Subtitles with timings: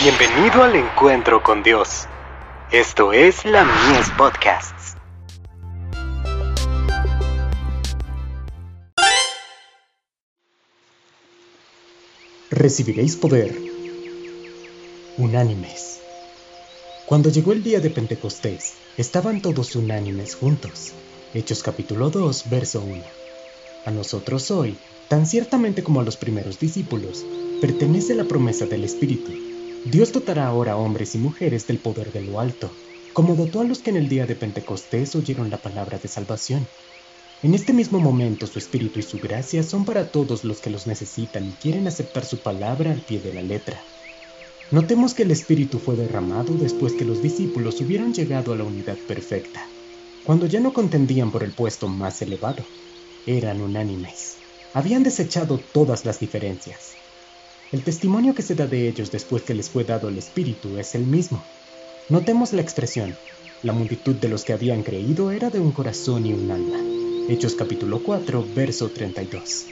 [0.00, 2.06] Bienvenido al encuentro con Dios.
[2.70, 4.94] Esto es la Mies Podcasts.
[12.48, 13.58] Recibiréis poder.
[15.16, 15.98] Unánimes.
[17.06, 20.92] Cuando llegó el día de Pentecostés, estaban todos unánimes juntos.
[21.34, 23.02] Hechos capítulo 2, verso 1.
[23.84, 27.26] A nosotros hoy, tan ciertamente como a los primeros discípulos,
[27.60, 29.47] pertenece la promesa del Espíritu.
[29.84, 32.74] Dios dotará ahora a hombres y mujeres del poder de lo alto,
[33.12, 36.68] como dotó a los que en el día de Pentecostés oyeron la palabra de salvación.
[37.42, 40.86] En este mismo momento su Espíritu y su gracia son para todos los que los
[40.86, 43.84] necesitan y quieren aceptar su palabra al pie de la letra.
[44.70, 48.98] Notemos que el Espíritu fue derramado después que los discípulos hubieron llegado a la unidad
[49.06, 49.70] perfecta,
[50.24, 52.66] cuando ya no contendían por el puesto más elevado.
[53.24, 54.36] Eran unánimes.
[54.74, 57.07] Habían desechado todas las diferencias.
[57.70, 60.94] El testimonio que se da de ellos después que les fue dado el Espíritu es
[60.94, 61.44] el mismo.
[62.08, 63.14] Notemos la expresión.
[63.62, 66.78] La multitud de los que habían creído era de un corazón y un alma.
[67.28, 69.66] Hechos capítulo 4, verso 32.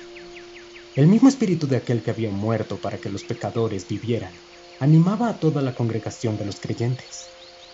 [0.94, 4.32] El mismo espíritu de aquel que había muerto para que los pecadores vivieran,
[4.78, 7.28] animaba a toda la congregación de los creyentes.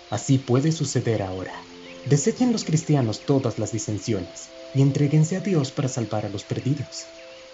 [0.09, 1.53] Así puede suceder ahora.
[2.09, 7.06] Desechen los cristianos todas las disensiones y entréguense a Dios para salvar a los perdidos.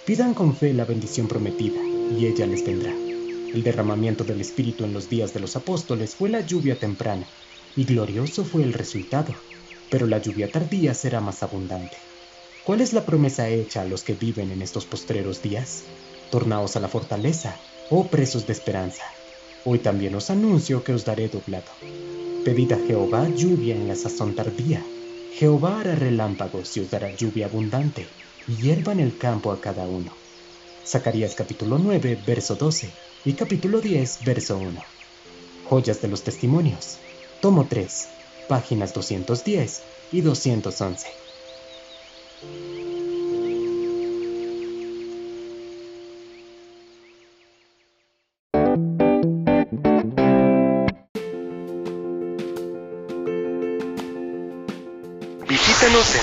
[0.05, 1.80] Pidan con fe la bendición prometida
[2.11, 2.92] y ella les vendrá.
[2.92, 7.28] El derramamiento del Espíritu en los días de los apóstoles fue la lluvia temprana,
[7.75, 9.34] y glorioso fue el resultado,
[9.91, 11.97] pero la lluvia tardía será más abundante.
[12.64, 15.84] ¿Cuál es la promesa hecha a los que viven en estos postreros días?
[16.31, 17.56] Tornaos a la fortaleza,
[17.91, 19.05] oh presos de esperanza.
[19.64, 21.73] Hoy también os anuncio que os daré doblado.
[22.45, 24.84] Pedid a Jehová lluvia en la sazón tardía.
[25.33, 28.06] Jehová hará relámpagos y os dará lluvia abundante,
[28.47, 30.17] y hierba en el campo a cada uno.
[30.89, 32.91] Zacarías capítulo 9, verso 12
[33.27, 34.83] y capítulo 10, verso 1.
[35.69, 36.97] Joyas de los Testimonios.
[37.42, 38.08] Tomo 3,
[38.48, 41.08] páginas 210 y 211.
[55.46, 56.23] Visítanos en